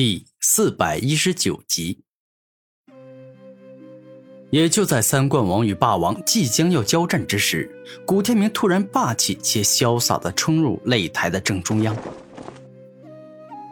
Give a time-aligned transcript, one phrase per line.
[0.00, 1.98] 第四百一十九集。
[4.50, 7.68] 也就在三冠王与霸王即将要交战之时，
[8.06, 11.96] 古天明突然霸气且潇洒的冲入擂台的正中央。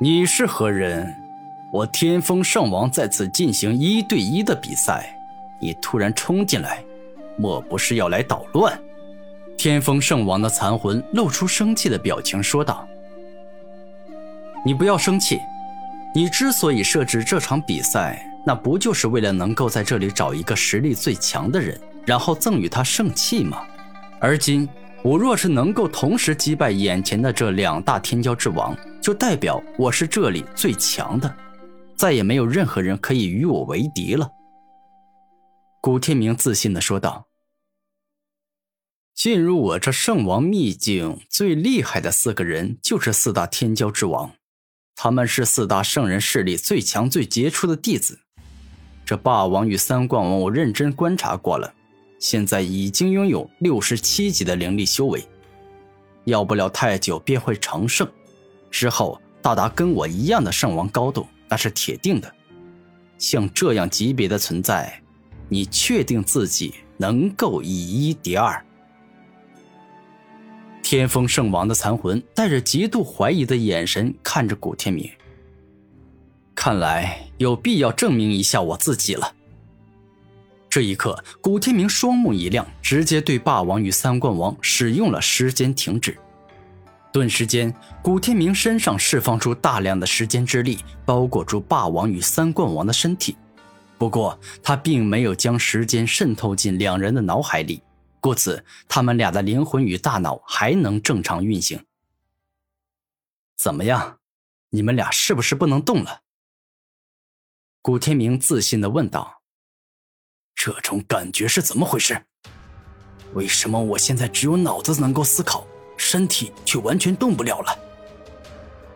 [0.01, 1.07] 你是何人？
[1.73, 5.17] 我天风圣王在此进行一对一的比赛，
[5.63, 6.85] 你突然冲进来，
[7.39, 8.77] 莫不是要来捣乱？
[9.57, 12.85] 天风圣王的残魂露出生气的表情说道
[14.67, 15.39] ：“你不要生气。”
[16.17, 23.63] 你之所以设置这场比赛，那不就是为了能够在这里找一个实力最强的人，然后赠予他圣器吗？
[24.19, 24.67] 而今
[25.05, 31.37] 我若是能够同时击败眼前的这两大天骄之王，就代表我是这里最强的，
[31.95, 34.31] 再也没有任何人可以与我为敌了。
[35.83, 37.27] 古天明自信的说道
[39.15, 44.33] ：“进入我这圣王秘境最厉害的四个人，就是四大天骄之王。”
[44.99, 48.19] 他们是四大圣人势力最强、最杰出的弟子。
[49.05, 51.73] 这霸王与三冠王，我认真观察过了，
[52.19, 55.23] 现在已经拥有六十七级的灵力修为，
[56.25, 58.11] 要不了太久便会成圣，
[58.71, 62.35] 之后到达跟我一样的圣王高度，那是铁定的。
[63.19, 65.03] 像这样级别的存在，
[65.49, 68.66] 你确定自己能够以一敌二？
[70.89, 75.11] 天风圣王的残魂带着极度怀疑的眼神看着古天明。
[76.55, 79.35] 看来有必要证明一下我自己了。
[80.71, 86.17] 这一刻，古天明双目一亮，直接对霸王与三冠王使用了时间停止。
[87.13, 93.37] 顿时间，古天明身上释放出大量的时间之力，包裹住霸王与三冠王的身体。
[93.99, 97.83] 不过，他并没有将时间渗透进两人的脑海里。
[98.27, 101.87] 故此，他们俩的灵魂与大脑还能正常运行。
[103.57, 104.19] 怎么样，
[104.71, 106.23] 你们俩是不是不能动了？
[107.81, 109.43] 古天明自信的问道。
[110.57, 112.21] 这种感觉是怎么回事？
[113.35, 115.65] 为什么我现在只有脑子能够思考，
[115.97, 117.79] 身体却完全动不了了？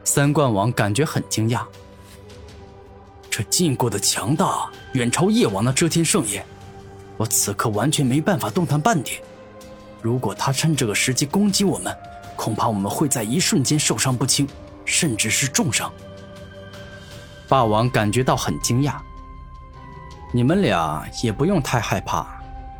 [0.02, 1.64] 三冠王感觉很惊讶。
[3.30, 6.44] 这禁锢的强大，远超夜王的遮天圣业。
[7.20, 9.20] 我此刻完全没办法动弹半点。
[10.00, 11.94] 如果他趁这个时机攻击我们，
[12.34, 14.48] 恐怕我们会在一瞬间受伤不轻，
[14.86, 15.92] 甚至是重伤。
[17.47, 18.94] 霸王感觉到很惊讶。
[20.32, 22.26] 你们俩也不用太害怕，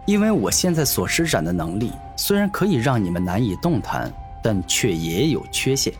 [0.07, 4.11] 因为我现在所施展的能力虽然可以让你们难以动弹，
[4.43, 5.93] 但却也有缺陷，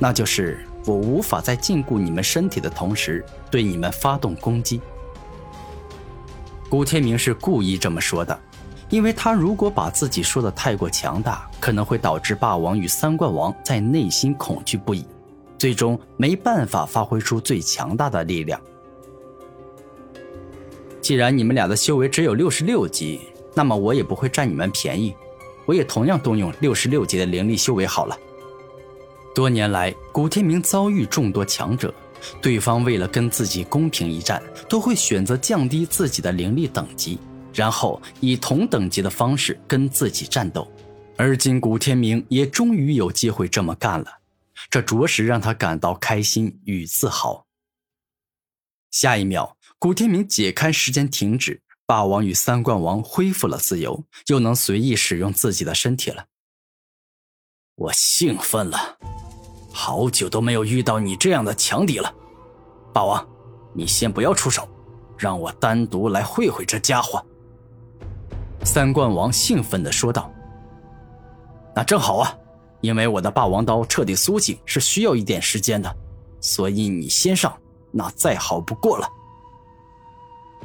[0.00, 4.80] 那就是我无法在禁锢你们身体的同时对你们发动攻击。
[6.72, 8.40] 古天明是故意这么说的，
[8.88, 15.04] 因为他如果把自己说的太过强大，可能会导致霸王与三冠王在内心恐惧不已，
[15.58, 18.58] 最终没办法发挥出最强大的力量。
[21.02, 23.20] 既然你们俩的修为只有六十六级，
[23.52, 25.14] 那么我也不会占你们便宜，
[25.66, 28.16] 我也同样动用六十六级的灵力修为好了。
[29.34, 31.92] 多年来，古天明遭遇众多强者。
[32.40, 37.18] 对方为了跟自己公平一战，都会选择降低自己的灵力等级，
[37.52, 40.70] 然后以同等级的方式跟自己战斗。
[41.16, 44.20] 而今古天明也终于有机会这么干了，
[44.70, 47.46] 这着实让他感到开心与自豪。
[48.90, 56.26] 下一秒，古天明解开时间停止，霸王与三冠王恢复了自由，又能随意使用自己的身体了。
[57.74, 58.98] 我兴奋了。
[59.72, 62.12] 好久都没有遇到你这样的强敌了，
[62.92, 63.26] 霸王，
[63.72, 64.68] 你先不要出手，
[65.16, 67.24] 让我单独来会会这家伙。
[68.64, 70.30] 三冠王兴奋地说道
[71.74, 72.32] ：“那正好啊，
[72.80, 75.92] 因为我的霸王刀彻底苏醒是需要一点时间的，
[76.40, 77.52] 所以你先上，
[77.90, 79.08] 那再好不过了。”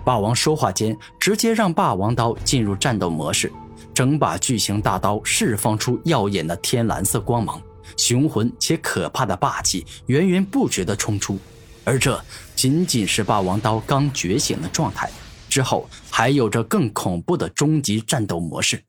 [0.05, 3.51] 霸王说话间，直接让霸王刀进入战斗模式，
[3.93, 7.61] 整把巨型大刀释放出耀眼的天蓝色光芒。
[7.95, 11.39] 雄浑且可怕的霸气源源不绝地冲出，
[11.83, 12.21] 而这
[12.55, 15.09] 仅仅是霸王刀刚觉醒的状态，
[15.47, 18.83] 之后还有着更恐怖的终极战斗模式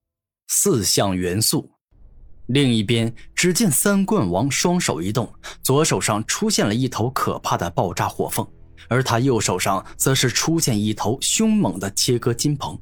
[0.48, 1.70] ——四象元素。
[2.48, 5.32] 另一边，只见三冠王双手一动，
[5.62, 8.46] 左手上出现了一头可怕的爆炸火凤，
[8.86, 12.78] 而他右手上则是出现一头凶猛的切割金鹏，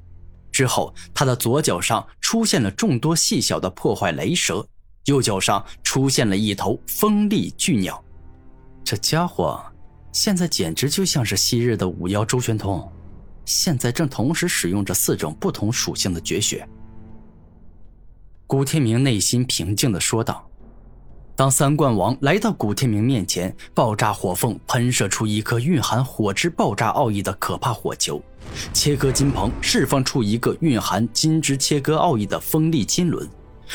[0.50, 4.67] 之后他的左脚上出现了众多细小的破坏雷蛇。
[5.06, 8.02] 右脚上出现了一头锋利巨鸟，
[8.84, 9.60] 这家伙
[10.12, 12.88] 现在简直就像是昔日的五妖周玄通，
[13.44, 16.69] 现在正同时使用着四种不同属性的绝学。
[18.46, 20.46] 古天明内心平静的说道
[21.34, 28.22] ：“当三冠王来到古天明面前，爆炸火凤喷射出一颗蕴含火之爆炸奥义的可怕火球，
[28.72, 33.26] 切割金鹏释放出一个蕴含金之切割奥义的锋利金轮，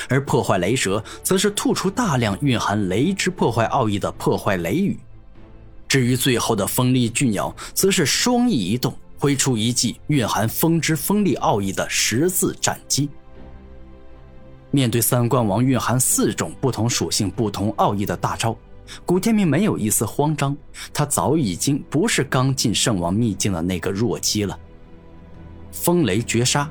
[0.10, 4.98] 而破坏雷蛇则是吐出大量蕴含雷之破坏奥义的破坏雷雨。
[5.88, 13.10] 至于最后的锋利巨鸟，则是双翼一动，挥出一记蕴含风之锋利奥义的十字斩击。
[14.70, 18.54] 面对三冠王蕴含四种不同属性、不同奥义的大招，
[19.06, 20.56] 古天明没有一丝慌张。
[20.94, 24.60] 他早已经不是刚进圣王秘境的那个弱鸡了。
[25.72, 26.70] 风雷绝杀！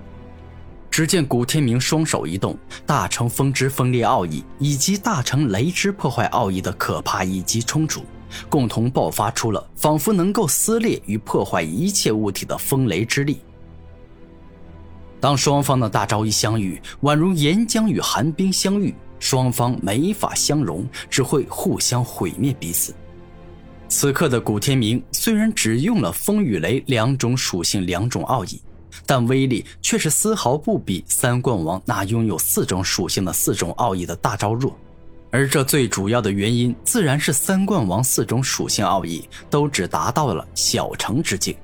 [0.96, 2.56] 只见古天明双手一动，
[2.86, 8.02] 大成风之锋利奥义以及大成雷之破坏奥义的可怕一击冲出，
[8.48, 13.40] 共同爆发出了仿佛能够撕裂与破坏一切物体的风雷之力。
[15.20, 22.94] 当双方的大招一相遇，宛如岩浆与寒冰相遇，双方没法相容，只会互相毁灭彼此。
[23.86, 28.58] 此刻的古天明虽然只用了风与雷两种属性、两种奥义，
[29.06, 34.76] 但威力却是丝毫不比三冠王那拥有四种属性的四种奥义的大招弱。
[35.30, 41.56] 而这最主要的原因，自然是三冠王四种属性奥义都只达到了小成之境。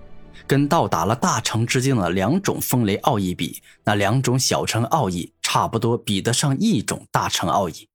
[0.45, 7.89] 跟到达了大成之境的两种风雷奥义比，那两种小成奥义差不多比得上一种大成奥义。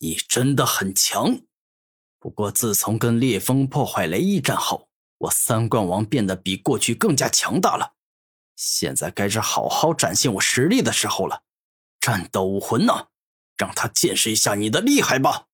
[0.00, 1.40] 你真的很强，
[2.20, 7.94] 不过自从跟烈风破坏雷一战后，我三冠王变得比过去更加强大了。
[8.58, 11.42] 现在该是好好展现我实力的时候了。
[12.00, 12.92] 战斗武魂呢？
[13.56, 15.44] 让他见识一下你的厉害吧！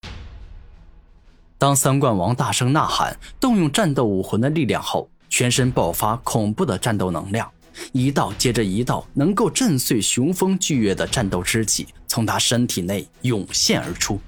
[1.58, 5.10] 当三冠王大声呐喊，动用战斗武魂的力量后。
[5.28, 7.50] 全身爆发恐怖的战斗能量，
[7.92, 14.20] 一道接着一道能够震碎雄风巨岳的战斗之气从他身体内涌现而出。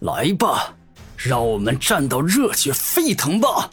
[0.00, 0.74] 来吧，
[1.16, 3.68] 让我们战斗热血沸腾吧！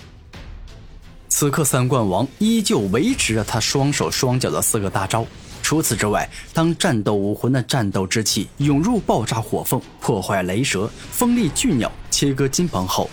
[1.36, 5.26] 此刻三冠王依旧维持着他双手双脚的四个大招。
[5.64, 13.10] 除此之外，当战斗武魂的战斗之气涌入爆炸火凤、破坏雷蛇、锋利巨鸟、切割金鹏后。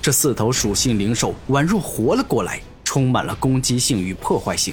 [0.00, 4.72] 这四头属性灵兽宛若活了过来，充满了攻击性与破坏性。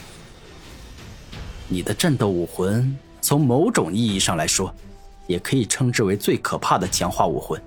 [1.67, 4.71] 你的战斗武魂，从某种意义上来说，
[5.25, 7.59] 也可以称之为最可怕的强化武魂。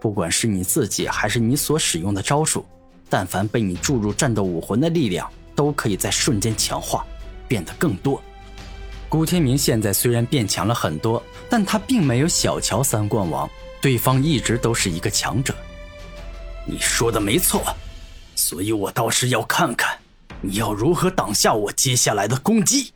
[0.00, 2.64] 不管是你自己还是你所使用的招数，
[3.10, 7.04] 但凡被你注入战斗武魂的力量，都可以在瞬间强化，
[7.46, 8.22] 变得更多。
[9.08, 13.50] 古天明现在虽然变强了很多，但他并没有小瞧三冠王，
[13.82, 15.52] 对方一直都是一个强者。
[16.64, 17.60] 你说的没错，
[18.36, 19.98] 所以我倒是要看看
[20.40, 22.92] 你要如何挡下我接下来的攻击。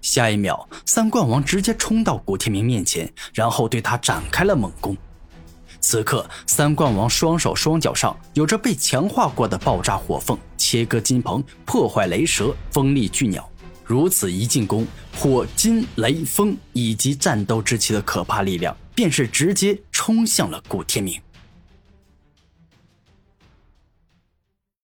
[0.00, 4.96] 下一秒，三冠王直接冲到古天明面前，然后对他展开了猛攻。
[5.82, 13.46] 此刻，三冠王双手双脚上有着被强化过的爆炸火凤、切割金鹏、破坏雷蛇、锋利巨鸟，
[13.84, 14.86] 如此一进攻，
[15.18, 21.20] 火、金、雷、风以及战斗之气的可怕力量，便是直接冲向了古天明。